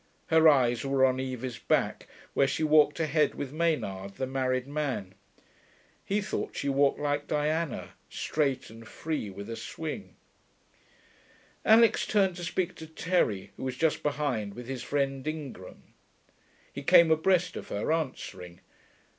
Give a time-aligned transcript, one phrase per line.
[0.31, 5.13] His eyes were on Evie's back, where she walked ahead with Maynard, the married man.
[6.03, 10.15] He thought she walked like Diana, straight and free, with a swing.
[11.63, 15.93] Alix turned to speak to Terry, who was just behind with his friend Ingram.
[16.73, 18.59] He came abreast of her, answering.